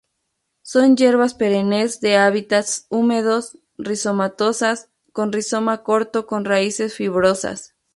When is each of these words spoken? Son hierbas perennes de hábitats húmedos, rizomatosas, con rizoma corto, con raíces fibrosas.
Son 0.63 0.97
hierbas 0.97 1.35
perennes 1.35 1.99
de 2.01 2.17
hábitats 2.17 2.87
húmedos, 2.89 3.59
rizomatosas, 3.77 4.89
con 5.13 5.31
rizoma 5.31 5.83
corto, 5.83 6.25
con 6.25 6.43
raíces 6.43 6.95
fibrosas. 6.95 7.75